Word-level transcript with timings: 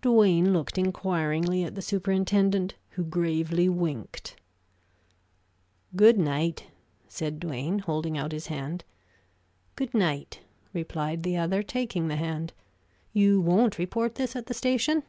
Duane 0.00 0.54
looked 0.54 0.78
inquiringly 0.78 1.62
at 1.62 1.74
the 1.74 1.82
superintendent, 1.82 2.74
who 2.92 3.04
gravely 3.04 3.68
winked. 3.68 4.34
"Good 5.94 6.18
night," 6.18 6.68
said 7.06 7.38
Duane, 7.38 7.80
holding 7.80 8.16
out 8.16 8.32
his 8.32 8.46
hand. 8.46 8.82
"Good 9.76 9.92
night," 9.92 10.40
replied 10.72 11.22
the 11.22 11.36
other, 11.36 11.62
taking 11.62 12.08
the 12.08 12.16
hand. 12.16 12.54
"You 13.12 13.42
won't 13.42 13.76
report 13.76 14.14
this 14.14 14.34
at 14.34 14.46
the 14.46 14.54
station?" 14.54 15.02